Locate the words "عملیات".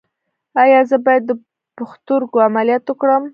2.47-2.83